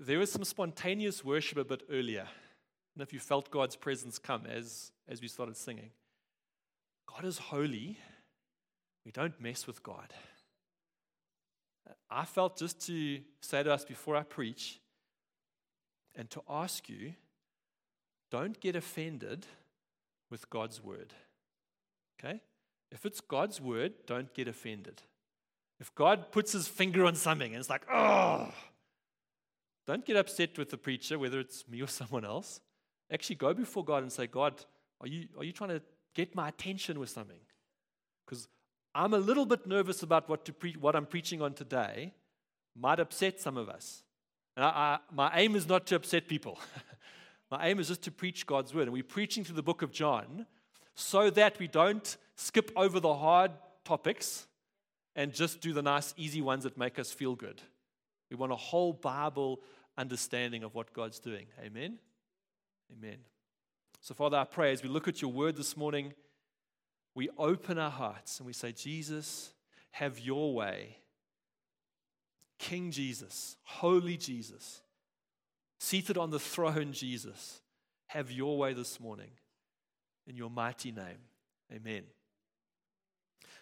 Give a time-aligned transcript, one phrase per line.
[0.00, 2.26] there was some spontaneous worship a bit earlier.
[2.94, 5.90] And if you felt God's presence come as, as we started singing,
[7.06, 7.98] God is holy.
[9.04, 10.12] We don't mess with God.
[12.10, 14.80] I felt just to say to us before I preach
[16.14, 17.14] and to ask you
[18.30, 19.46] don't get offended
[20.30, 21.12] with God's word.
[22.18, 22.40] Okay?
[22.90, 25.02] If it's God's word, don't get offended.
[25.80, 28.52] If God puts his finger on something and it's like, oh,
[29.86, 32.60] don't get upset with the preacher, whether it's me or someone else.
[33.12, 34.64] Actually, go before God and say, God,
[35.00, 35.82] are you, are you trying to
[36.14, 37.40] get my attention with something?
[38.24, 38.48] Because
[38.94, 42.14] I'm a little bit nervous about what, to pre- what I'm preaching on today.
[42.76, 44.02] Might upset some of us.
[44.56, 46.58] And I, I, my aim is not to upset people.
[47.50, 48.84] my aim is just to preach God's word.
[48.84, 50.46] And we're preaching through the book of John
[50.94, 53.52] so that we don't skip over the hard
[53.84, 54.46] topics
[55.16, 57.60] and just do the nice, easy ones that make us feel good.
[58.34, 59.60] We want a whole Bible
[59.96, 61.46] understanding of what God's doing.
[61.64, 61.98] Amen?
[62.92, 63.18] Amen.
[64.00, 66.14] So, Father, I pray as we look at your word this morning,
[67.14, 69.52] we open our hearts and we say, Jesus,
[69.92, 70.96] have your way.
[72.58, 74.82] King Jesus, Holy Jesus,
[75.78, 77.60] seated on the throne, Jesus,
[78.06, 79.30] have your way this morning.
[80.26, 81.22] In your mighty name.
[81.72, 82.02] Amen.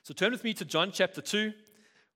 [0.02, 1.52] So turn with me to John chapter 2.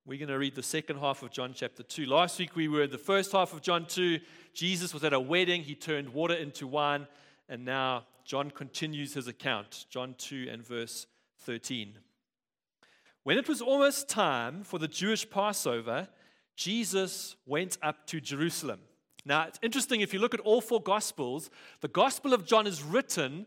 [0.08, 2.06] We're going to read the second half of John chapter 2.
[2.06, 4.20] Last week we were in the first half of John 2.
[4.54, 7.08] Jesus was at a wedding, he turned water into wine,
[7.48, 9.86] and now John continues his account.
[9.90, 11.08] John 2 and verse
[11.40, 11.98] 13.
[13.24, 16.06] When it was almost time for the Jewish Passover,
[16.54, 18.78] Jesus went up to Jerusalem.
[19.24, 22.80] Now, it's interesting if you look at all four Gospels, the Gospel of John is
[22.80, 23.44] written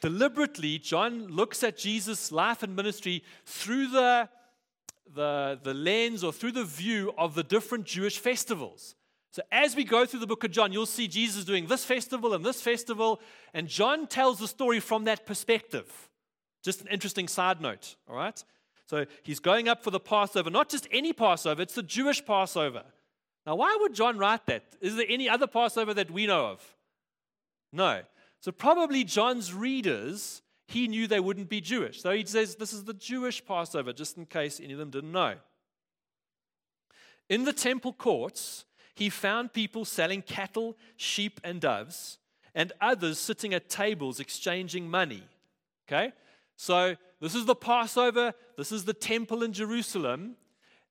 [0.00, 0.80] deliberately.
[0.80, 4.28] John looks at Jesus' life and ministry through the
[5.14, 8.94] the, the lens or through the view of the different Jewish festivals.
[9.32, 12.32] So, as we go through the book of John, you'll see Jesus doing this festival
[12.32, 13.20] and this festival,
[13.52, 16.08] and John tells the story from that perspective.
[16.62, 18.42] Just an interesting side note, all right?
[18.86, 22.84] So, he's going up for the Passover, not just any Passover, it's the Jewish Passover.
[23.46, 24.64] Now, why would John write that?
[24.80, 26.76] Is there any other Passover that we know of?
[27.72, 28.02] No.
[28.40, 32.02] So, probably John's readers he knew they wouldn't be Jewish.
[32.02, 35.12] So he says this is the Jewish Passover, just in case any of them didn't
[35.12, 35.34] know.
[37.28, 42.18] In the temple courts, he found people selling cattle, sheep, and doves,
[42.54, 45.22] and others sitting at tables exchanging money.
[45.86, 46.12] Okay?
[46.56, 50.36] So this is the Passover, this is the temple in Jerusalem.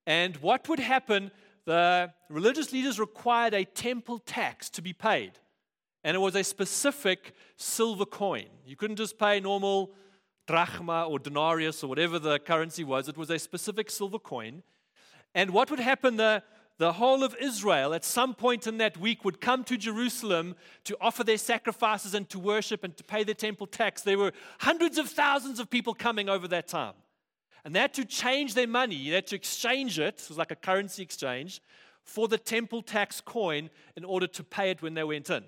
[0.06, 1.32] And what would happen?
[1.66, 5.32] The religious leaders required a temple tax to be paid
[6.06, 8.46] and it was a specific silver coin.
[8.64, 9.92] You couldn't just pay normal
[10.46, 14.62] drachma or denarius or whatever the currency was, it was a specific silver coin.
[15.34, 16.16] And what would happen?
[16.18, 16.44] The,
[16.78, 20.96] the whole of Israel at some point in that week would come to Jerusalem to
[21.02, 24.04] offer their sacrifices and to worship and to pay their temple tax.
[24.04, 26.94] There were hundreds of thousands of people coming over that time.
[27.66, 30.52] And they had to change their money, they had to exchange it, it was like
[30.52, 31.64] a currency exchange,
[32.04, 35.44] for the temple tax coin in order to pay it when they went in.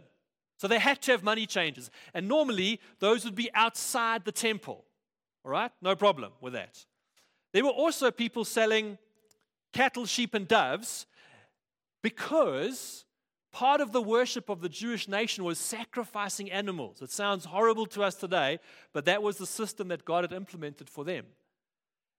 [0.58, 1.90] So they had to have money changers.
[2.14, 4.84] And normally, those would be outside the temple.
[5.46, 5.72] All right?
[5.82, 6.84] No problem with that.
[7.54, 8.98] There were also people selling
[9.72, 11.06] cattle, sheep, and doves
[12.02, 13.06] because
[13.52, 17.02] part of the worship of the Jewish nation was sacrificing animals.
[17.02, 18.60] It sounds horrible to us today,
[18.94, 21.26] but that was the system that God had implemented for them.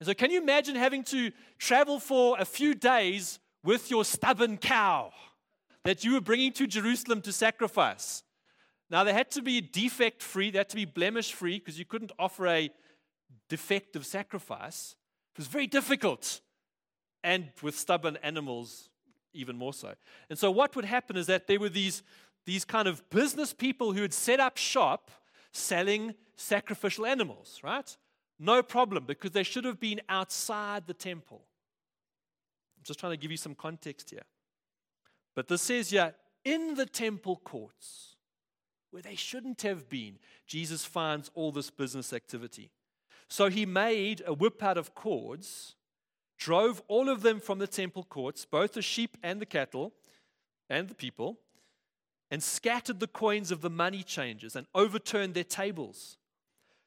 [0.00, 4.56] And so, can you imagine having to travel for a few days with your stubborn
[4.58, 5.12] cow
[5.84, 8.22] that you were bringing to Jerusalem to sacrifice?
[8.90, 11.84] Now, they had to be defect free, they had to be blemish free because you
[11.84, 12.70] couldn't offer a
[13.48, 14.96] defective sacrifice.
[15.34, 16.40] It was very difficult.
[17.22, 18.88] And with stubborn animals,
[19.32, 19.94] even more so.
[20.30, 22.02] And so, what would happen is that there were these,
[22.46, 25.10] these kind of business people who had set up shop
[25.52, 27.96] selling sacrificial animals, right?
[28.38, 31.42] No problem, because they should have been outside the temple.
[32.76, 34.22] I'm just trying to give you some context here.
[35.34, 38.16] But this says here, in the temple courts
[38.90, 42.70] where they shouldn't have been, Jesus finds all this business activity.
[43.28, 45.74] So he made a whip out of cords,
[46.38, 49.92] drove all of them from the temple courts, both the sheep and the cattle
[50.70, 51.38] and the people,
[52.30, 56.16] and scattered the coins of the money changers and overturned their tables.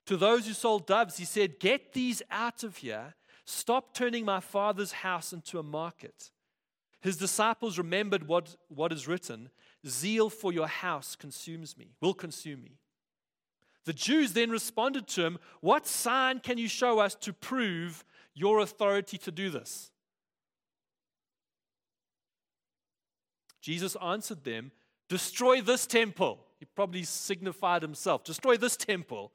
[0.08, 3.16] To those who sold doves, he said, Get these out of here.
[3.46, 6.32] Stop turning my father's house into a market.
[7.02, 9.50] His disciples remembered what, what is written
[9.88, 12.78] Zeal for your house consumes me, will consume me.
[13.86, 18.60] The Jews then responded to him, What sign can you show us to prove your
[18.60, 19.92] authority to do this?
[23.62, 24.72] Jesus answered them,
[25.10, 26.40] Destroy this temple.
[26.60, 28.24] He probably signified himself.
[28.24, 29.32] Destroy this temple,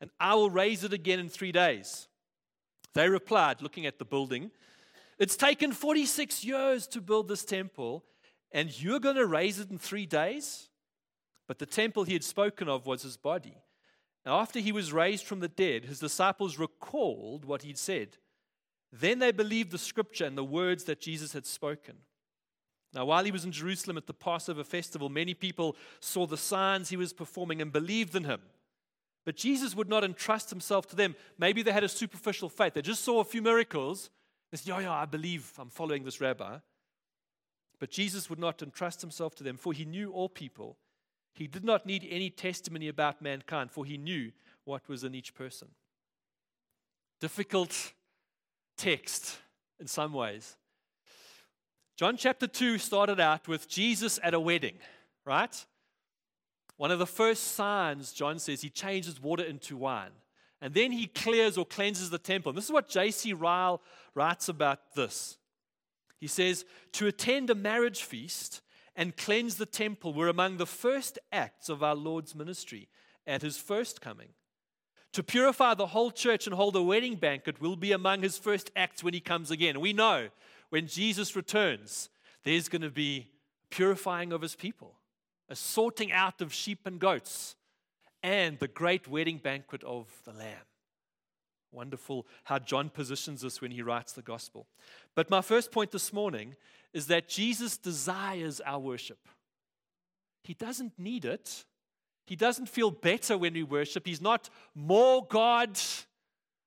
[0.00, 2.08] and I will raise it again in three days.
[2.94, 4.50] They replied, looking at the building,
[5.18, 8.04] It's taken 46 years to build this temple,
[8.52, 10.68] and you're going to raise it in three days?
[11.46, 13.56] But the temple he had spoken of was his body.
[14.24, 18.18] Now, after he was raised from the dead, his disciples recalled what he'd said.
[18.92, 21.96] Then they believed the scripture and the words that Jesus had spoken.
[22.92, 26.88] Now, while he was in Jerusalem at the Passover festival, many people saw the signs
[26.88, 28.40] he was performing and believed in him.
[29.24, 31.14] But Jesus would not entrust himself to them.
[31.38, 32.74] Maybe they had a superficial faith.
[32.74, 34.10] They just saw a few miracles.
[34.50, 36.58] They said, Yeah, yeah, I believe I'm following this rabbi.
[37.80, 40.76] But Jesus would not entrust himself to them, for he knew all people.
[41.32, 44.32] He did not need any testimony about mankind, for he knew
[44.64, 45.68] what was in each person.
[47.20, 47.92] Difficult
[48.76, 49.38] text
[49.80, 50.56] in some ways.
[51.96, 54.76] John chapter 2 started out with Jesus at a wedding,
[55.24, 55.66] right?
[56.76, 60.12] One of the first signs, John says, he changes water into wine.
[60.62, 62.50] And then he clears or cleanses the temple.
[62.50, 63.32] And this is what J.C.
[63.32, 63.80] Ryle
[64.14, 65.38] writes about this.
[66.20, 68.60] He says, To attend a marriage feast
[68.94, 72.88] and cleanse the temple were among the first acts of our Lord's ministry
[73.26, 74.28] at his first coming.
[75.14, 78.70] To purify the whole church and hold a wedding banquet will be among his first
[78.76, 79.80] acts when he comes again.
[79.80, 80.28] We know
[80.68, 82.10] when Jesus returns,
[82.44, 83.28] there's going to be
[83.70, 84.94] purifying of his people,
[85.48, 87.56] a sorting out of sheep and goats,
[88.22, 90.69] and the great wedding banquet of the Lamb.
[91.72, 94.66] Wonderful how John positions us when he writes the gospel.
[95.14, 96.56] But my first point this morning
[96.92, 99.28] is that Jesus desires our worship.
[100.42, 101.64] He doesn't need it.
[102.26, 104.06] He doesn't feel better when we worship.
[104.06, 105.78] He's not more God,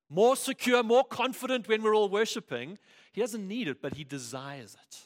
[0.09, 2.77] more secure, more confident when we're all worshiping.
[3.11, 4.99] He doesn't need it, but he desires it.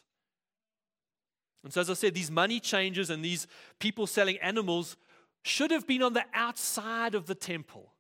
[1.64, 3.48] And so, as I said, these money changers and these
[3.80, 4.96] people selling animals
[5.44, 7.92] should have been on the outside of the temple.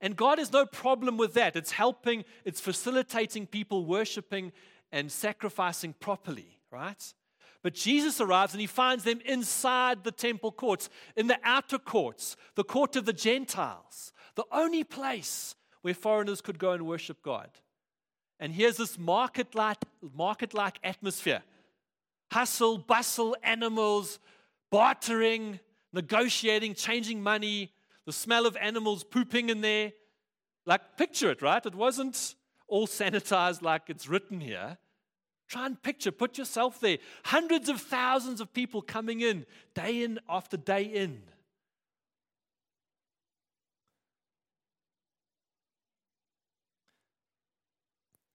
[0.00, 1.56] And God has no problem with that.
[1.56, 4.52] It's helping, it's facilitating people worshiping
[4.92, 7.14] and sacrificing properly, right?
[7.62, 12.36] But Jesus arrives and he finds them inside the temple courts, in the outer courts,
[12.54, 17.50] the court of the Gentiles, the only place where foreigners could go and worship God.
[18.38, 19.78] And here's this market like
[20.14, 21.42] market like atmosphere
[22.30, 24.18] hustle, bustle, animals,
[24.70, 25.60] bartering,
[25.92, 27.72] negotiating, changing money,
[28.06, 29.92] the smell of animals pooping in there.
[30.64, 31.64] Like, picture it, right?
[31.64, 32.34] It wasn't
[32.68, 34.78] all sanitized like it's written here.
[35.48, 36.98] Try and picture, put yourself there.
[37.24, 41.22] Hundreds of thousands of people coming in, day in after day in.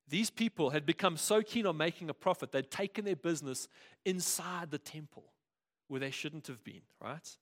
[0.07, 3.69] These people had become so keen on making a profit, they'd taken their business
[4.03, 5.23] inside the temple
[5.87, 7.37] where they shouldn't have been, right?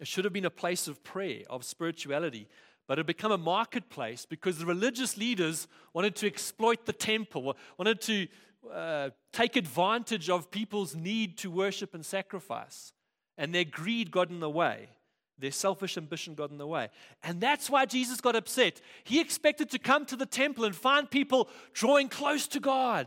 [0.00, 2.48] It should have been a place of prayer, of spirituality,
[2.86, 7.56] but it had become a marketplace because the religious leaders wanted to exploit the temple,
[7.76, 8.28] wanted to
[8.72, 12.92] uh, take advantage of people's need to worship and sacrifice.
[13.36, 14.88] And their greed got in the way.
[15.38, 16.88] Their selfish ambition got in the way.
[17.22, 18.80] And that's why Jesus got upset.
[19.04, 23.06] He expected to come to the temple and find people drawing close to God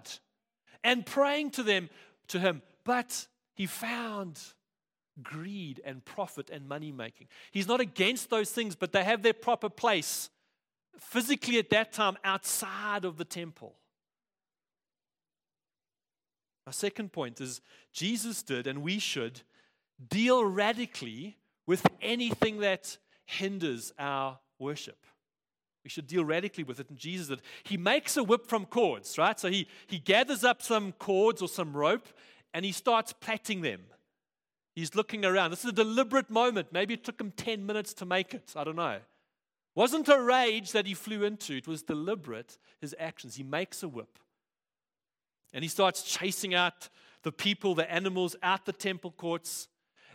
[0.84, 1.90] and praying to them
[2.30, 2.62] to him.
[2.86, 4.40] But he found
[5.24, 7.28] greed and profit and money making.
[7.52, 10.30] He's not against those things, but they have their proper place
[10.98, 13.76] physically at that time outside of the temple.
[16.66, 17.62] My second point is
[17.92, 19.42] Jesus did, and we should
[20.10, 25.06] deal radically with anything that hinders our worship.
[25.84, 26.90] We should deal radically with it.
[26.90, 27.42] And Jesus did.
[27.64, 29.40] He makes a whip from cords, right?
[29.40, 32.08] So he, he gathers up some cords or some rope
[32.54, 33.82] and he starts plaiting them.
[34.76, 35.52] He's looking around.
[35.52, 36.70] This is a deliberate moment.
[36.72, 38.54] Maybe it took him 10 minutes to make it.
[38.56, 39.00] I don't know.
[39.76, 43.36] Wasn't a rage that he flew into, it was deliberate, his actions.
[43.36, 44.20] He makes a whip.
[45.54, 46.90] And he starts chasing out
[47.24, 49.68] the people, the animals, out the temple courts.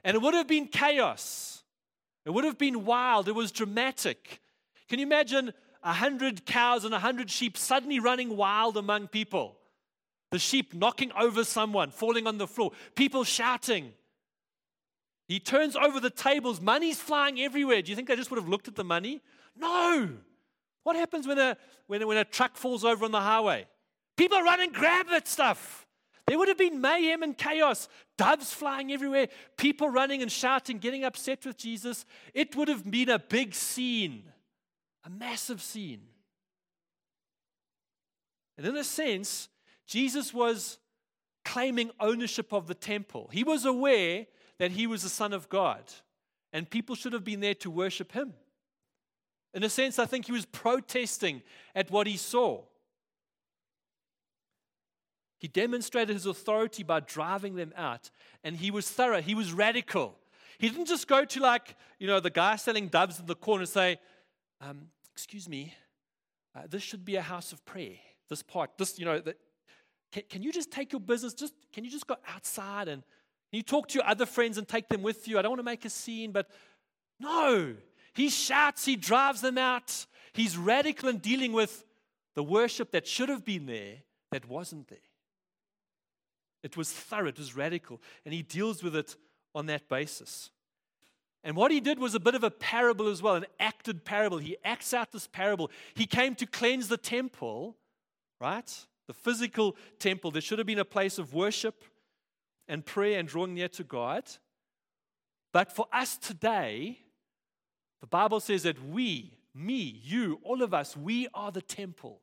[0.04, 1.62] And it would have been chaos.
[2.24, 3.28] It would have been wild.
[3.28, 4.40] It was dramatic.
[4.88, 9.56] Can you imagine a hundred cows and a hundred sheep suddenly running wild among people?
[10.32, 13.92] The sheep knocking over someone, falling on the floor, people shouting.
[15.28, 17.82] He turns over the tables, money's flying everywhere.
[17.82, 19.20] Do you think they just would have looked at the money?
[19.56, 20.10] No.
[20.84, 21.56] What happens when a,
[21.88, 23.66] when, when a truck falls over on the highway?
[24.16, 25.86] People run and grab that stuff.
[26.26, 31.04] There would have been mayhem and chaos, doves flying everywhere, people running and shouting, getting
[31.04, 32.04] upset with Jesus.
[32.34, 34.24] It would have been a big scene,
[35.04, 36.02] a massive scene.
[38.58, 39.48] And in a sense,
[39.86, 40.78] Jesus was
[41.44, 43.28] claiming ownership of the temple.
[43.32, 44.26] He was aware
[44.58, 45.82] that he was the Son of God,
[46.52, 48.34] and people should have been there to worship him.
[49.54, 51.42] In a sense, I think he was protesting
[51.74, 52.62] at what he saw.
[55.38, 58.10] He demonstrated his authority by driving them out,
[58.42, 60.16] and he was thorough, he was radical.
[60.58, 63.62] He didn't just go to, like, you know, the guy selling doves in the corner
[63.62, 63.98] and say,
[64.60, 65.72] um, Excuse me,
[66.54, 67.94] uh, this should be a house of prayer.
[68.28, 69.34] This part, this, you know, the,
[70.12, 73.02] can, can you just take your business, just, can you just go outside and
[73.56, 75.38] you talk to your other friends and take them with you?
[75.38, 76.48] I don't want to make a scene, but
[77.18, 77.74] no.
[78.14, 80.06] He shouts, he drives them out.
[80.32, 81.84] He's radical in dealing with
[82.34, 83.96] the worship that should have been there
[84.30, 84.98] that wasn't there.
[86.62, 89.16] It was thorough, it was radical, and he deals with it
[89.54, 90.50] on that basis.
[91.44, 94.38] And what he did was a bit of a parable as well, an acted parable.
[94.38, 95.70] He acts out this parable.
[95.94, 97.76] He came to cleanse the temple,
[98.40, 98.68] right?
[99.06, 100.32] The physical temple.
[100.32, 101.84] There should have been a place of worship
[102.68, 104.24] and prayer and drawing near to God.
[105.52, 106.98] But for us today,
[108.00, 112.20] the Bible says that we, me, you, all of us, we are the temple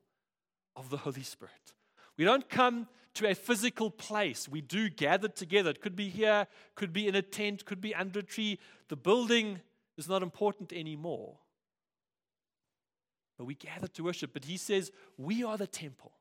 [0.76, 1.74] of the Holy Spirit.
[2.16, 4.48] We don't come to a physical place.
[4.48, 5.70] We do gather together.
[5.70, 8.58] It could be here, could be in a tent, could be under a tree.
[8.88, 9.60] The building
[9.96, 11.38] is not important anymore.
[13.38, 14.32] But we gather to worship.
[14.32, 16.12] But he says, we are the temple.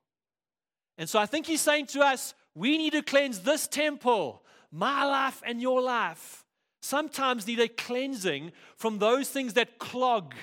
[0.97, 5.05] And so I think he's saying to us, we need to cleanse this temple, my
[5.05, 6.45] life and your life.
[6.81, 10.35] Sometimes need a cleansing from those things that clog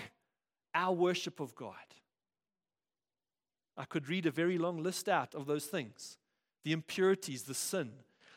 [0.75, 1.75] our worship of God.
[3.77, 6.19] I could read a very long list out of those things
[6.65, 7.91] the impurities, the sin,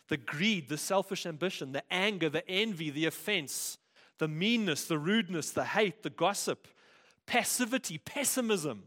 [0.08, 3.78] the greed, the selfish ambition, the anger, the envy, the offense,
[4.18, 6.68] the meanness, the rudeness, the hate, the gossip,
[7.26, 8.84] passivity, pessimism,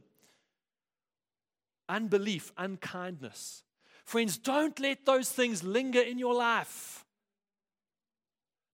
[1.89, 3.63] unbelief, unkindness.
[4.05, 7.05] Friends, don't let those things linger in your life.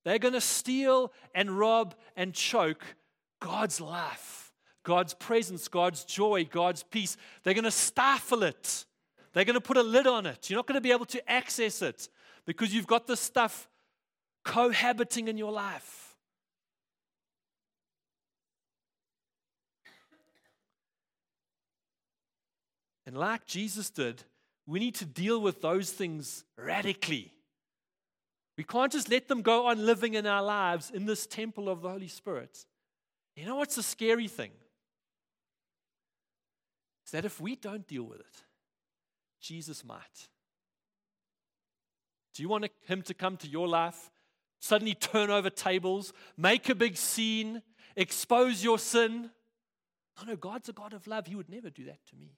[0.05, 2.85] They're going to steal and rob and choke
[3.41, 4.53] God's life,
[4.83, 7.17] God's presence, God's joy, God's peace.
[7.43, 8.85] They're going to stifle it.
[9.33, 10.51] They're going to put a lid on it.
[10.51, 12.09] You're not going to be able to access it
[12.45, 13.69] because you've got this stuff
[14.45, 16.02] cohabiting in your life.
[23.07, 24.23] And like Jesus did,
[24.67, 27.33] we need to deal with those things radically.
[28.57, 31.83] We can't just let them go on living in our lives in this temple of
[31.83, 32.65] the Holy Spirit.
[33.35, 34.51] You know what's the scary thing?
[37.07, 38.43] Is that if we don't deal with it,
[39.41, 40.29] Jesus might.
[42.35, 44.11] Do you want him to come to your life,
[44.61, 47.63] suddenly turn over tables, make a big scene,
[47.97, 49.31] expose your sin?
[50.19, 51.27] No, no, God's a God of love.
[51.27, 52.37] He would never do that to me.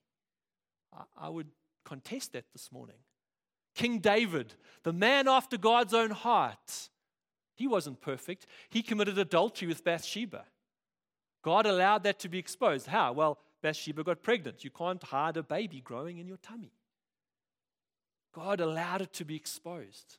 [1.17, 1.49] I, would
[1.85, 2.97] contest that this morning.
[3.75, 6.89] King David, the man after God's own heart,
[7.57, 8.47] he wasn't perfect.
[8.69, 10.45] He committed adultery with Bathsheba.
[11.43, 12.87] God allowed that to be exposed.
[12.87, 13.13] How?
[13.13, 14.65] Well, Bathsheba got pregnant.
[14.65, 16.73] You can't hide a baby growing in your tummy.
[18.35, 20.19] God allowed it to be exposed.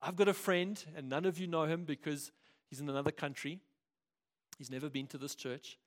[0.00, 2.30] I've got a friend, and none of you know him because
[2.68, 3.60] he's in another country.
[4.58, 5.78] He's never been to this church.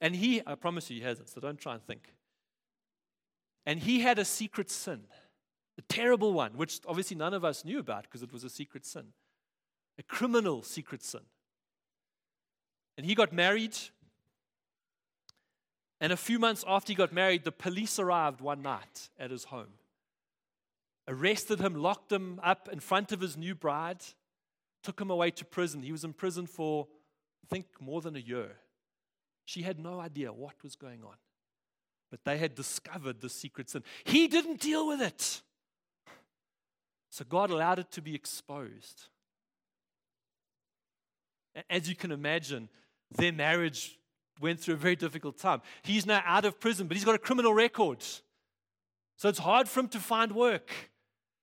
[0.00, 2.14] And he, I promise you, he hasn't, so don't try and think.
[3.66, 5.02] And he had a secret sin,
[5.78, 8.86] a terrible one, which obviously none of us knew about because it was a secret
[8.86, 9.08] sin,
[9.98, 11.20] a criminal secret sin.
[12.96, 13.76] And he got married
[16.00, 19.44] and a few months after he got married, the police arrived one night at his
[19.44, 19.74] home,
[21.06, 24.02] arrested him, locked him up in front of his new bride,
[24.82, 25.82] took him away to prison.
[25.82, 26.88] He was in prison for,
[27.44, 28.56] I think, more than a year.
[29.50, 31.16] She had no idea what was going on,
[32.08, 33.82] but they had discovered the secret sin.
[34.04, 35.42] He didn't deal with it.
[37.10, 39.08] So God allowed it to be exposed.
[41.68, 42.68] As you can imagine,
[43.10, 43.98] their marriage
[44.40, 45.62] went through a very difficult time.
[45.82, 48.04] He's now out of prison, but he's got a criminal record.
[49.16, 50.70] So it's hard for him to find work.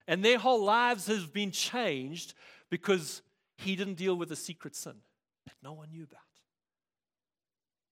[0.08, 2.36] And their whole lives have been changed
[2.70, 3.22] because
[3.58, 4.96] he didn't deal with a secret sin
[5.46, 6.22] that no one knew about.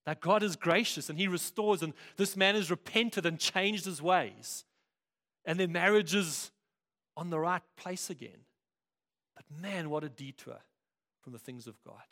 [0.05, 4.01] That God is gracious and he restores, and this man has repented and changed his
[4.01, 4.63] ways.
[5.45, 6.51] And their marriage is
[7.17, 8.45] on the right place again.
[9.35, 10.59] But man, what a detour
[11.21, 12.03] from the things of God.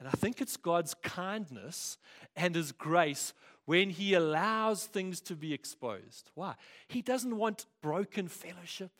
[0.00, 1.98] And I think it's God's kindness
[2.34, 3.34] and His grace
[3.66, 6.30] when He allows things to be exposed.
[6.34, 6.54] Why?
[6.88, 8.92] He doesn't want broken fellowship.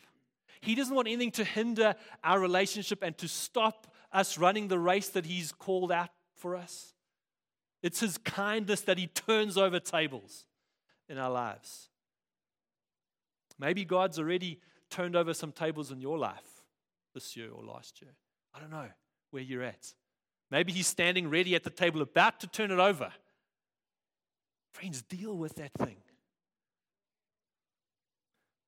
[0.61, 5.09] He doesn't want anything to hinder our relationship and to stop us running the race
[5.09, 6.09] that He's called out
[6.41, 6.93] for us.
[7.83, 10.45] It's His kindness that He turns over tables
[11.07, 11.89] in our lives.
[13.59, 16.63] Maybe God's already turned over some tables in your life
[17.13, 18.11] this year or last year.
[18.53, 18.89] I don't know
[19.29, 19.93] where you're at.
[20.49, 23.11] Maybe He's standing ready at the table, about to turn it over.
[24.73, 25.97] Friends, deal with that thing.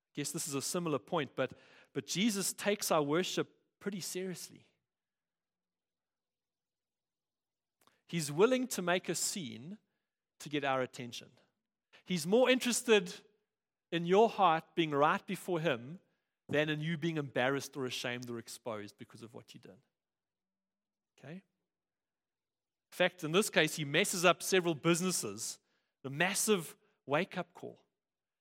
[0.06, 1.50] I guess this is a similar point, but,
[1.92, 3.48] but Jesus takes our worship
[3.80, 4.64] pretty seriously.
[8.06, 9.78] He's willing to make a scene
[10.40, 11.28] to get our attention.
[12.04, 13.12] He's more interested
[13.90, 15.98] in your heart being right before Him
[16.48, 19.72] than in you being embarrassed or ashamed or exposed because of what you did.
[21.18, 21.34] Okay?
[21.34, 21.42] In
[22.90, 25.58] fact, in this case, He messes up several businesses,
[26.04, 26.74] a massive
[27.06, 27.78] wake up call.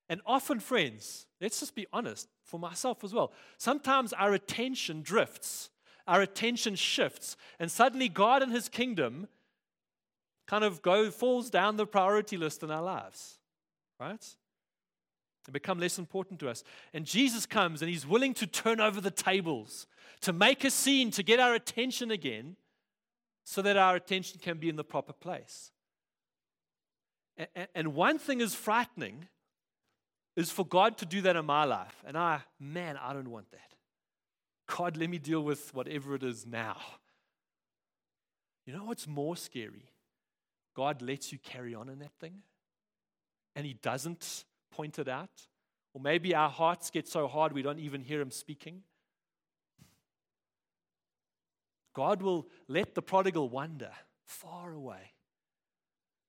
[0.09, 5.69] And often, friends, let's just be honest, for myself as well, sometimes our attention drifts,
[6.05, 9.27] our attention shifts, and suddenly God and His kingdom
[10.53, 13.39] kind of go falls down the priority list in our lives,
[13.99, 14.23] right?
[15.45, 16.63] They become less important to us.
[16.93, 19.87] And Jesus comes and he's willing to turn over the tables,
[20.21, 22.55] to make a scene, to get our attention again,
[23.43, 25.71] so that our attention can be in the proper place.
[27.73, 29.27] And one thing is frightening
[30.35, 31.95] is for God to do that in my life.
[32.05, 33.71] And I, man, I don't want that.
[34.67, 36.77] God, let me deal with whatever it is now.
[38.67, 39.89] You know what's more scary?
[40.75, 42.41] God lets you carry on in that thing
[43.55, 45.47] and He doesn't point it out.
[45.93, 48.81] Or maybe our hearts get so hard we don't even hear Him speaking.
[51.93, 53.91] God will let the prodigal wander
[54.25, 55.11] far away.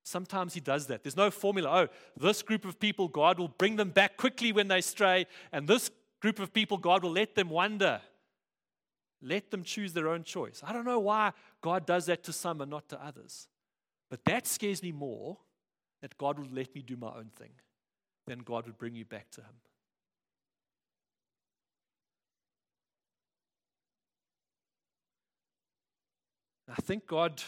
[0.03, 1.03] Sometimes He does that.
[1.03, 1.71] There's no formula.
[1.73, 1.89] Oh,
[2.21, 5.91] this group of people, God will bring them back quickly when they stray, and this
[6.21, 8.03] group of people, God will let them wander.
[9.23, 10.63] Let them choose their own choice.
[10.63, 11.33] I don't know why
[11.63, 13.49] God does that to some and not to others.
[14.15, 15.39] But that scares me more
[16.01, 17.51] that God would let me do my own thing
[18.29, 19.55] than God would bring you back to Him.
[26.71, 27.43] I think God,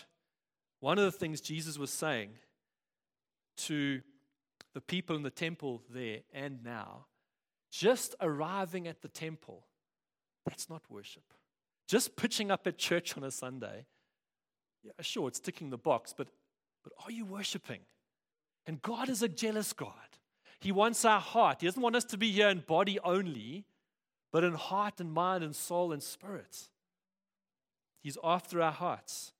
[0.80, 2.30] one of the things Jesus was saying
[3.58, 4.00] to
[4.74, 7.06] the people in the temple there and now,
[7.70, 9.66] just arriving at the temple,
[10.44, 11.32] that's not worship.
[11.86, 13.86] Just pitching up at church on a Sunday,
[14.82, 16.26] yeah, sure, it's ticking the box, but
[16.86, 17.80] but are you worshiping?
[18.64, 19.90] And God is a jealous God.
[20.60, 21.56] He wants our heart.
[21.60, 23.64] He doesn't want us to be here in body only,
[24.30, 26.68] but in heart and mind and soul and spirit.
[28.00, 29.32] He's after our hearts.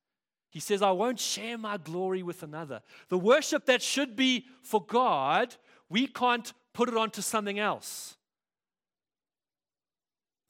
[0.51, 2.83] He says, I won't share my glory with another.
[3.11, 5.55] The worship that should be for God,
[5.89, 8.17] we can't put it onto something else.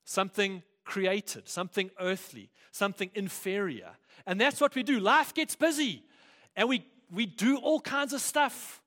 [0.07, 3.91] Something created, something earthly, something inferior.
[4.27, 4.99] And that's what we do.
[4.99, 6.03] Life gets busy
[6.57, 8.83] and we, we do all kinds of stuff.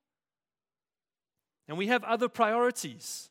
[1.68, 3.30] And we have other priorities.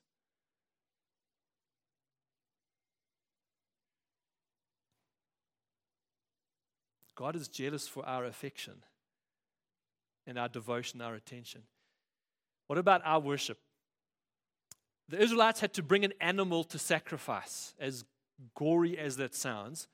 [7.17, 8.75] God is jealous for our affection
[10.25, 11.63] and our devotion, our attention.
[12.69, 13.59] What about our worship?
[15.09, 18.05] The Israelites had to bring an animal to sacrifice, as
[18.55, 19.89] gory as that sounds.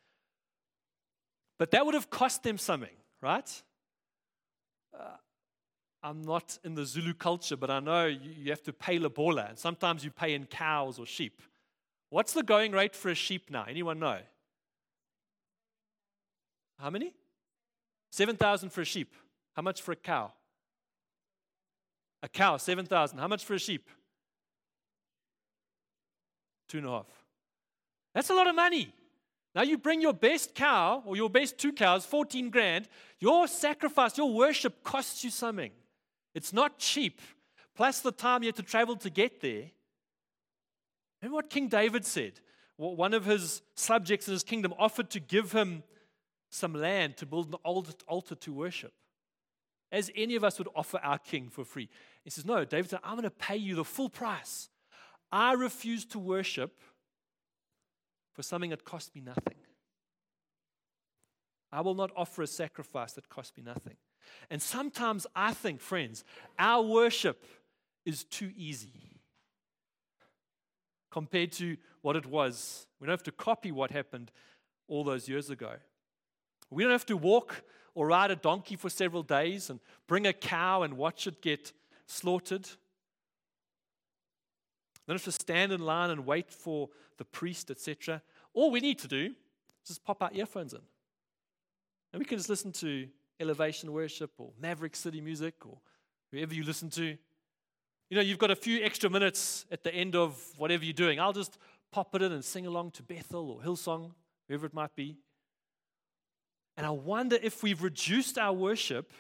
[1.59, 2.91] But that would have cost them something,
[3.23, 3.63] right?
[4.99, 5.17] Uh,
[6.03, 9.47] I'm not in the Zulu culture, but I know you, you have to pay lobola,
[9.49, 11.41] and sometimes you pay in cows or sheep.
[12.11, 13.65] What's the going rate for a sheep now?
[13.69, 14.19] Anyone know?
[16.79, 17.13] How many?
[18.13, 19.15] 7,000 for a sheep.
[19.55, 20.33] How much for a cow?
[22.23, 23.19] A cow, 7,000.
[23.19, 23.89] How much for a sheep?
[26.69, 27.07] Two and a half.
[28.15, 28.93] That's a lot of money.
[29.55, 32.89] Now you bring your best cow or your best two cows, 14 grand.
[33.21, 35.71] Your sacrifice, your worship costs you something.
[36.35, 37.21] It's not cheap.
[37.77, 39.71] Plus the time you had to travel to get there.
[41.23, 42.41] Remember what King David said?
[42.77, 45.85] One of his subjects in his kingdom offered to give him
[46.51, 47.59] some land to build an
[48.09, 48.93] altar to worship.
[49.93, 51.89] As any of us would offer our king for free.
[52.25, 54.69] He says, No, David said, I'm going to pay you the full price.
[55.31, 56.79] I refuse to worship
[58.35, 59.55] for something that cost me nothing.
[61.73, 63.97] I will not offer a sacrifice that cost me nothing.
[64.51, 66.25] And sometimes I think, friends,
[66.59, 67.45] our worship
[68.05, 69.21] is too easy
[71.11, 72.87] compared to what it was.
[73.01, 74.31] We don't have to copy what happened
[74.89, 75.73] all those years ago.
[76.71, 80.33] We don't have to walk or ride a donkey for several days and bring a
[80.33, 81.73] cow and watch it get
[82.07, 82.69] slaughtered.
[85.07, 86.89] Don't have to stand in line and wait for
[87.19, 88.23] the priest, etc.
[88.55, 89.27] All we need to do
[89.83, 90.81] is just pop our earphones in.
[92.13, 93.09] And we can just listen to
[93.41, 95.79] elevation worship or Maverick City music or
[96.31, 97.17] whoever you listen to.
[98.11, 101.19] You know, you've got a few extra minutes at the end of whatever you're doing.
[101.19, 101.59] I'll just
[101.91, 104.13] pop it in and sing along to Bethel or Hillsong,
[104.49, 105.17] whoever it might be.
[106.77, 109.13] And I wonder if we've reduced our worship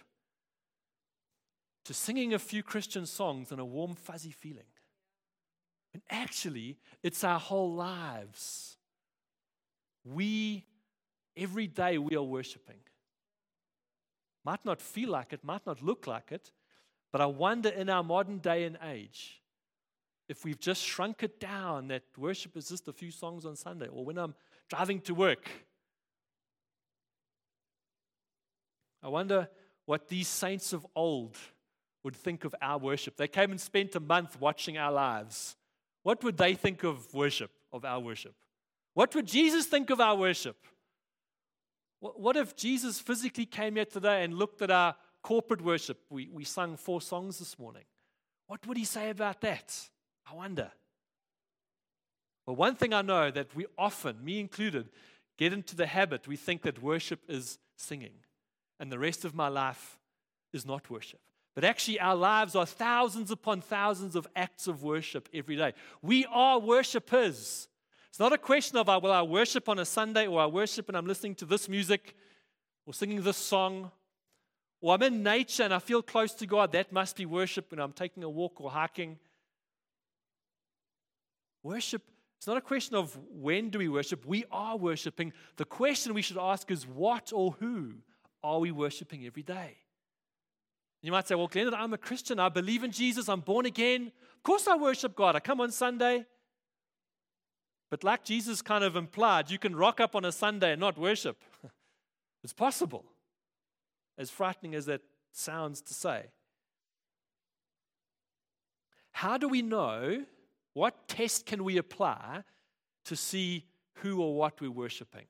[1.84, 4.64] to singing a few Christian songs and a warm, fuzzy feeling.
[5.94, 8.76] And actually, it's our whole lives.
[10.04, 10.66] We,
[11.36, 12.80] every day, we are worshiping.
[14.44, 16.50] Might not feel like it, might not look like it,
[17.12, 19.40] but I wonder in our modern day and age
[20.28, 23.86] if we've just shrunk it down that worship is just a few songs on Sunday
[23.86, 24.34] or when I'm
[24.68, 25.48] driving to work.
[29.02, 29.48] I wonder
[29.86, 31.36] what these saints of old
[32.02, 33.16] would think of our worship.
[33.16, 35.56] They came and spent a month watching our lives.
[36.04, 38.34] What would they think of worship, of our worship?
[38.92, 40.56] What would Jesus think of our worship?
[41.98, 45.98] What if Jesus physically came here today and looked at our corporate worship?
[46.10, 47.84] We, we sung four songs this morning.
[48.46, 49.74] What would he say about that?
[50.30, 50.70] I wonder.
[52.46, 54.90] Well, one thing I know that we often, me included,
[55.38, 58.12] get into the habit, we think that worship is singing,
[58.78, 59.98] and the rest of my life
[60.52, 61.20] is not worship.
[61.54, 65.72] But actually, our lives are thousands upon thousands of acts of worship every day.
[66.02, 67.68] We are worshipers.
[68.08, 70.88] It's not a question of, ah, will I worship on a Sunday or I worship
[70.88, 72.16] and I'm listening to this music
[72.86, 73.90] or singing this song
[74.80, 76.72] or I'm in nature and I feel close to God.
[76.72, 79.18] That must be worship when I'm taking a walk or hiking.
[81.62, 82.02] Worship,
[82.36, 84.26] it's not a question of when do we worship.
[84.26, 85.32] We are worshiping.
[85.56, 87.94] The question we should ask is what or who
[88.42, 89.78] are we worshiping every day?
[91.04, 92.40] You might say, well, Glenn, I'm a Christian.
[92.40, 93.28] I believe in Jesus.
[93.28, 94.10] I'm born again.
[94.36, 95.36] Of course, I worship God.
[95.36, 96.24] I come on Sunday.
[97.90, 100.96] But like Jesus kind of implied, you can rock up on a Sunday and not
[100.96, 101.36] worship.
[102.42, 103.04] it's possible,
[104.16, 106.22] as frightening as that sounds to say.
[109.12, 110.24] How do we know?
[110.72, 112.44] What test can we apply
[113.04, 115.26] to see who or what we're worshiping?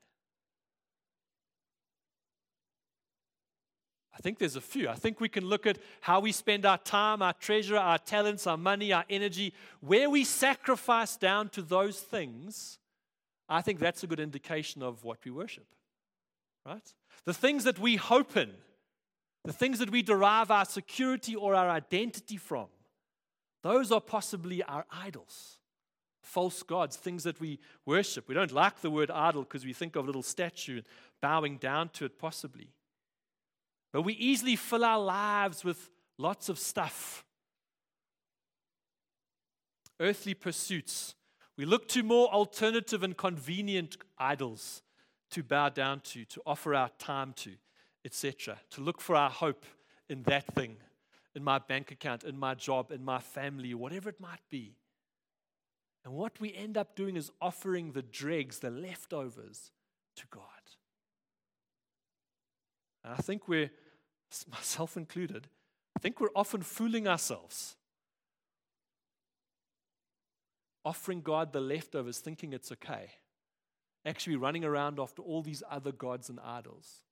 [4.17, 4.89] I think there's a few.
[4.89, 8.47] I think we can look at how we spend our time, our treasure, our talents,
[8.47, 12.79] our money, our energy, where we sacrifice down to those things.
[13.49, 15.67] I think that's a good indication of what we worship.
[16.65, 16.95] Right?
[17.25, 18.51] The things that we hope in,
[19.45, 22.67] the things that we derive our security or our identity from,
[23.63, 25.59] those are possibly our idols,
[26.23, 28.29] false gods, things that we worship.
[28.29, 30.83] We don't like the word idol because we think of a little statue
[31.21, 32.69] bowing down to it, possibly.
[33.95, 37.25] But we easily fill our lives with lots of stuff.
[40.01, 41.15] Earthly pursuits.
[41.57, 44.83] We look to more alternative and convenient idols
[45.31, 47.53] to bow down to, to offer our time to,
[48.05, 48.59] etc.
[48.71, 49.65] To look for our hope
[50.09, 50.79] in that thing,
[51.37, 54.75] in my bank account, in my job, in my family, whatever it might be.
[56.05, 59.71] And what we end up doing is offering the dregs, the leftovers,
[60.17, 60.43] to God.
[63.05, 63.71] And I think we're
[64.51, 65.49] myself included,
[65.97, 67.77] I think we're often fooling ourselves.
[70.85, 73.09] Offering God the leftovers, thinking it's okay.
[74.05, 77.05] Actually, running around after all these other gods and idols.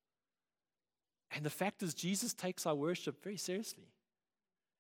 [1.35, 3.89] And the fact is, Jesus takes our worship very seriously.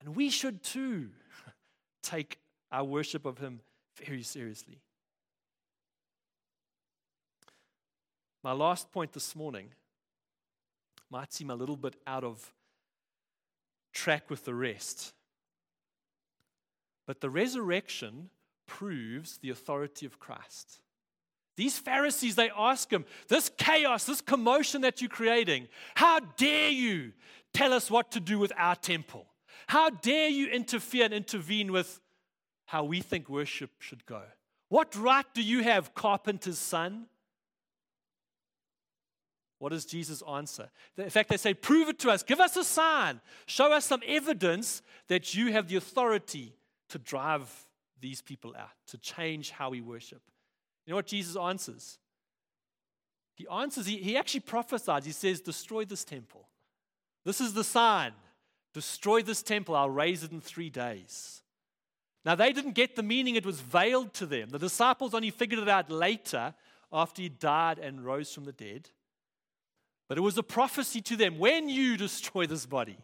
[0.01, 1.09] And we should too
[2.03, 2.39] take
[2.71, 3.61] our worship of Him
[4.05, 4.81] very seriously.
[8.43, 9.69] My last point this morning
[11.13, 12.55] might seem a little bit out of
[13.93, 15.13] track with the rest.
[17.07, 18.31] But the resurrection
[18.67, 20.81] proves the authority of Christ.
[21.59, 27.13] These Pharisees, they ask him, This chaos, this commotion that you're creating, how dare you
[27.53, 29.27] tell us what to do with our temple?
[29.67, 32.01] How dare you interfere and intervene with
[32.65, 34.23] how we think worship should go?
[34.71, 37.05] What right do you have, carpenter's son?
[39.63, 40.69] What does Jesus answer?
[40.99, 42.25] In fact, they say, Prove it to us.
[42.25, 43.21] Give us a sign.
[43.47, 46.57] Show us some evidence that you have the authority
[46.89, 47.49] to drive
[48.01, 50.21] these people out, to change how we worship.
[50.85, 52.01] You know what Jesus answers?
[53.37, 55.05] He answers, he, he actually prophesies.
[55.05, 56.49] He says, Destroy this temple.
[57.25, 58.15] This is the sign.
[58.75, 59.77] Destroy this temple.
[59.77, 61.41] I'll raise it in three days.
[62.25, 64.49] Now, they didn't get the meaning, it was veiled to them.
[64.51, 66.53] The disciples only figured it out later
[66.93, 68.89] after he died and rose from the dead.
[70.13, 72.99] But it was a prophecy to them when you destroy this body,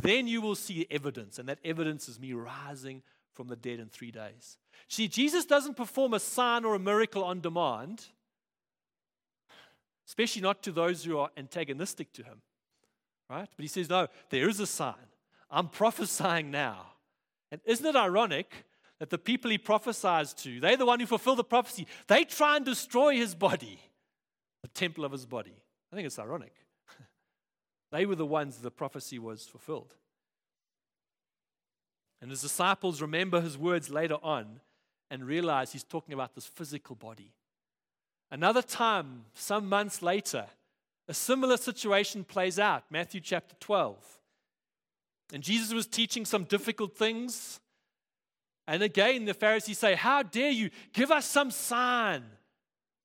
[0.00, 1.38] then you will see evidence.
[1.38, 3.02] And that evidence is me rising
[3.34, 4.56] from the dead in three days.
[4.88, 8.06] See, Jesus doesn't perform a sign or a miracle on demand,
[10.06, 12.40] especially not to those who are antagonistic to him.
[13.28, 13.50] Right?
[13.54, 14.94] But he says, no, there is a sign.
[15.50, 16.92] I'm prophesying now.
[17.52, 18.64] And isn't it ironic
[19.00, 22.56] that the people he prophesies to, they're the one who fulfill the prophecy, they try
[22.56, 23.78] and destroy his body,
[24.62, 25.62] the temple of his body.
[25.96, 26.52] I think it's ironic.
[27.90, 29.94] they were the ones the prophecy was fulfilled.
[32.20, 34.60] And his disciples remember his words later on
[35.10, 37.32] and realize he's talking about this physical body.
[38.30, 40.44] Another time, some months later,
[41.08, 42.84] a similar situation plays out.
[42.90, 43.96] Matthew chapter 12.
[45.32, 47.58] And Jesus was teaching some difficult things.
[48.68, 50.68] And again, the Pharisees say, How dare you?
[50.92, 52.22] Give us some sign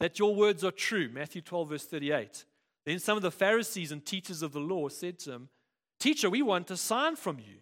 [0.02, 1.08] that your words are true.
[1.08, 2.44] Matthew 12, verse 38.
[2.92, 5.50] Then some of the Pharisees and teachers of the law said to him,
[5.98, 7.60] Teacher, we want a sign from you.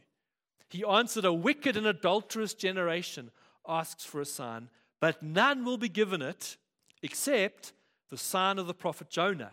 [0.70, 3.30] He answered, A wicked and adulterous generation
[3.68, 6.58] asks for a sign, but none will be given it
[7.04, 7.74] except
[8.10, 9.52] the sign of the prophet Jonah.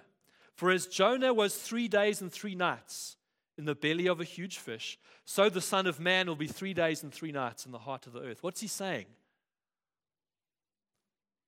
[0.54, 3.18] For as Jonah was three days and three nights
[3.58, 6.72] in the belly of a huge fish, so the Son of Man will be three
[6.72, 8.42] days and three nights in the heart of the earth.
[8.42, 9.08] What's he saying?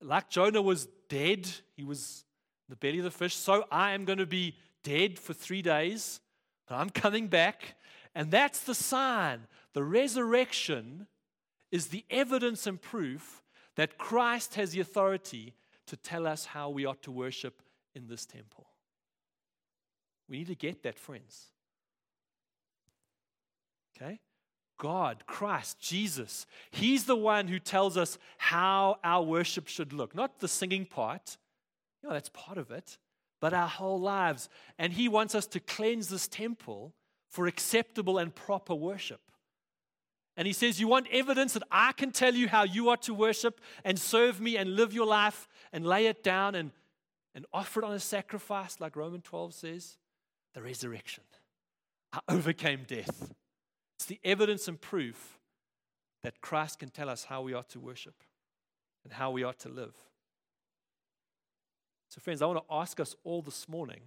[0.02, 2.26] Like Jonah was dead, he was
[2.68, 6.20] the belly of the fish, so I am going to be dead for three days,
[6.66, 7.76] but I'm coming back.
[8.14, 9.40] And that's the sign.
[9.74, 11.06] The resurrection
[11.70, 13.42] is the evidence and proof
[13.76, 15.54] that Christ has the authority
[15.86, 17.62] to tell us how we ought to worship
[17.94, 18.66] in this temple.
[20.28, 21.46] We need to get that, friends.
[23.96, 24.20] Okay?
[24.78, 30.14] God, Christ, Jesus, He's the one who tells us how our worship should look.
[30.14, 31.36] Not the singing part,
[32.02, 32.98] know, that's part of it,
[33.40, 34.48] but our whole lives.
[34.78, 36.94] And He wants us to cleanse this temple
[37.30, 39.20] for acceptable and proper worship.
[40.36, 43.14] And He says, You want evidence that I can tell you how you are to
[43.14, 46.70] worship and serve me and live your life and lay it down and,
[47.34, 49.96] and offer it on a sacrifice, like Romans 12 says?
[50.54, 51.24] The resurrection.
[52.12, 53.34] I overcame death.
[53.98, 55.38] It's the evidence and proof
[56.22, 58.22] that Christ can tell us how we ought to worship
[59.04, 59.94] and how we ought to live.
[62.08, 64.00] So, friends, I want to ask us all this morning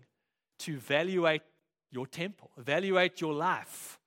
[0.60, 1.44] to evaluate
[1.92, 4.00] your temple, evaluate your life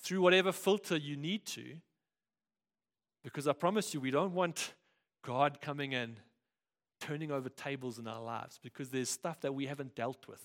[0.00, 1.76] through whatever filter you need to,
[3.24, 4.74] because I promise you, we don't want
[5.24, 6.16] God coming and
[7.00, 10.42] turning over tables in our lives because there's stuff that we haven't dealt with.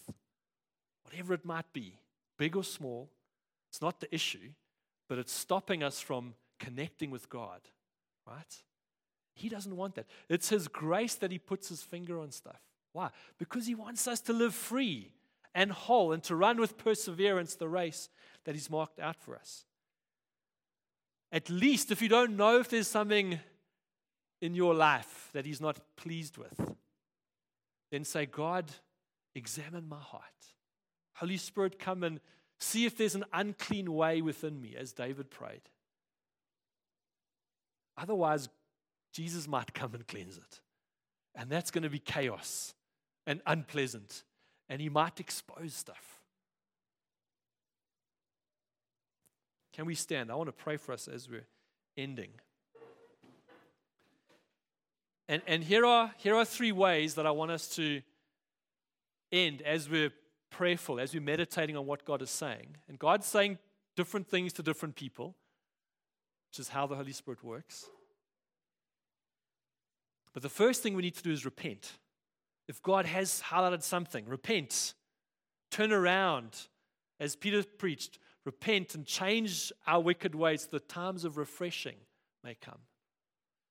[1.03, 1.99] Whatever it might be,
[2.37, 3.09] big or small,
[3.69, 4.51] it's not the issue,
[5.07, 7.61] but it's stopping us from connecting with God,
[8.27, 8.63] right?
[9.33, 10.05] He doesn't want that.
[10.29, 12.61] It's His grace that He puts His finger on stuff.
[12.91, 13.09] Why?
[13.37, 15.13] Because He wants us to live free
[15.55, 18.09] and whole and to run with perseverance the race
[18.45, 19.65] that He's marked out for us.
[21.31, 23.39] At least if you don't know if there's something
[24.41, 26.75] in your life that He's not pleased with,
[27.91, 28.65] then say, God,
[29.35, 30.23] examine my heart.
[31.15, 32.19] Holy Spirit, come and
[32.63, 35.63] See if there's an unclean way within me, as David prayed.
[37.97, 38.47] Otherwise,
[39.13, 40.59] Jesus might come and cleanse it.
[41.35, 42.73] And that's going to be chaos
[43.25, 44.23] and unpleasant.
[44.67, 46.19] And he might expose stuff.
[49.73, 50.31] Can we stand?
[50.31, 51.47] I want to pray for us as we're
[51.97, 52.29] ending.
[55.29, 58.01] And, and here, are, here are three ways that I want us to
[59.31, 60.11] end as we're
[60.51, 63.57] prayerful, as we're meditating on what God is saying, and God's saying
[63.95, 65.35] different things to different people,
[66.51, 67.87] which is how the Holy Spirit works.
[70.33, 71.93] But the first thing we need to do is repent.
[72.67, 74.93] If God has highlighted something, repent.
[75.69, 76.67] Turn around.
[77.19, 81.95] As Peter preached, repent and change our wicked ways the times of refreshing
[82.43, 82.79] may come.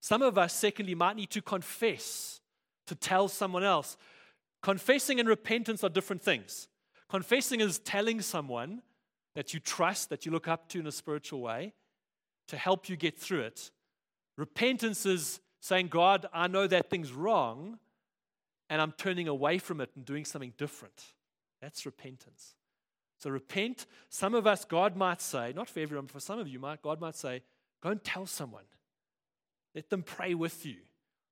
[0.00, 2.40] Some of us, secondly, might need to confess
[2.86, 3.96] to tell someone else.
[4.62, 6.68] Confessing and repentance are different things.
[7.08, 8.82] Confessing is telling someone
[9.34, 11.72] that you trust, that you look up to in a spiritual way
[12.48, 13.70] to help you get through it.
[14.36, 17.78] Repentance is saying, God, I know that thing's wrong,
[18.68, 21.00] and I'm turning away from it and doing something different.
[21.60, 22.54] That's repentance.
[23.18, 23.86] So repent.
[24.08, 26.82] Some of us, God might say, not for everyone, but for some of you, might,
[26.82, 27.42] God might say,
[27.80, 28.64] go and tell someone.
[29.72, 30.78] Let them pray with you.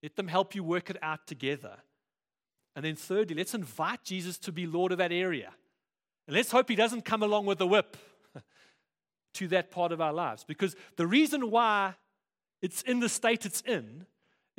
[0.01, 1.77] Let them help you work it out together.
[2.77, 5.51] And then thirdly, let's invite Jesus to be Lord of that area.
[6.29, 7.97] And let's hope he doesn't come along with a whip
[9.35, 10.45] to that part of our lives.
[10.45, 11.95] Because the reason why
[12.63, 14.07] it's in the state it's in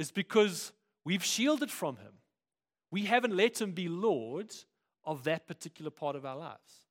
[0.02, 0.74] is because
[1.06, 2.14] we've shielded from him.
[2.90, 4.54] We haven't let him be Lord
[5.06, 6.88] of that particular part of our lives.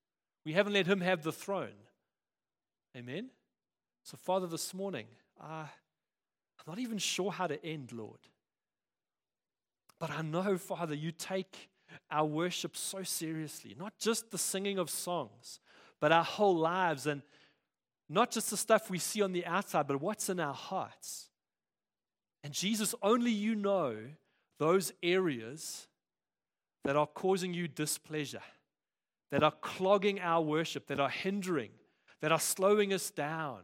[0.47, 1.77] We haven't let him have the throne.
[2.97, 3.31] Amen?
[4.05, 5.07] So, Father, this morning,
[5.41, 8.21] uh, I'm not even sure how to end, Lord.
[9.99, 11.69] But I know, Father, you take
[12.11, 15.61] our worship so seriously, not just the singing of songs,
[16.01, 17.07] but our whole lives.
[17.07, 17.23] And
[18.09, 21.30] not just the stuff we see on the outside, but what's in our hearts.
[22.43, 23.97] And Jesus, only you know
[24.59, 25.87] those areas
[26.85, 28.43] that are causing you displeasure,
[29.31, 31.71] that are clogging our worship, that are hindering,
[32.21, 33.61] that are slowing us down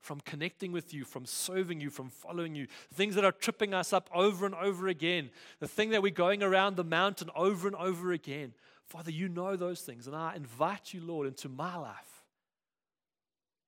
[0.00, 3.92] from connecting with you, from serving you, from following you, things that are tripping us
[3.92, 7.76] up over and over again, the thing that we're going around the mountain over and
[7.76, 8.52] over again.
[8.86, 10.08] Father, you know those things.
[10.08, 12.09] And I invite you, Lord, into my life.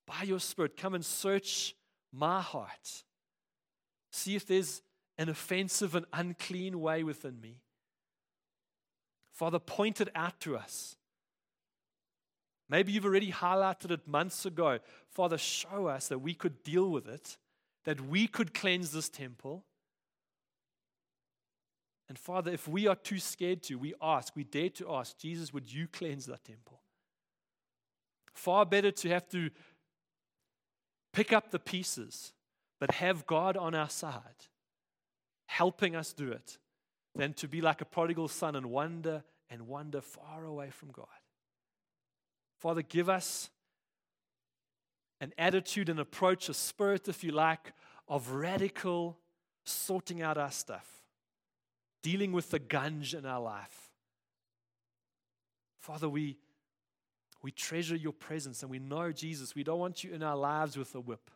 [0.07, 1.75] By your Spirit, come and search
[2.13, 3.05] my heart.
[4.11, 4.83] See if there's
[5.19, 7.61] an offensive and unclean way within me.
[9.33, 10.97] Father, point it out to us.
[12.69, 14.79] Maybe you've already highlighted it months ago.
[15.11, 17.37] Father, show us that we could deal with it,
[17.85, 19.65] that we could cleanse this temple,
[22.13, 25.51] and Father, if we are too scared to, we ask, we dare to ask, Jesus,
[25.55, 26.83] would you cleanse that temple?
[28.35, 29.49] Far better to have to
[31.13, 32.33] pick up the pieces,
[32.81, 34.47] but have God on our side,
[35.47, 36.59] helping us do it,
[37.15, 41.07] than to be like a prodigal son and wander and wander far away from God.
[42.59, 43.51] Father, give us
[45.21, 47.73] an attitude, an approach, a spirit, if you like,
[48.09, 49.19] of radical
[49.65, 51.03] sorting out our stuff
[52.03, 53.91] dealing with the gunge in our life.
[55.79, 56.37] Father, we,
[57.43, 60.77] we treasure your presence and we know, Jesus, we don't want you in our lives
[60.77, 61.31] with a whip.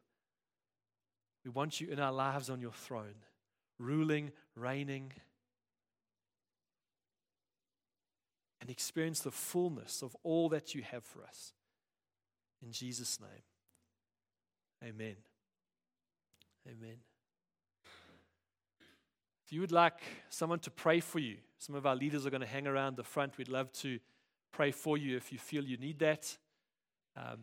[1.44, 3.14] We want you in our lives on your throne,
[3.78, 5.12] ruling, reigning,
[8.60, 11.52] and experience the fullness of all that you have for us.
[12.62, 15.16] In Jesus' name, amen.
[16.68, 16.96] Amen.
[19.44, 22.40] If you would like someone to pray for you, some of our leaders are going
[22.40, 23.38] to hang around the front.
[23.38, 24.00] We'd love to
[24.56, 26.34] pray for you if you feel you need that.
[27.14, 27.40] Um,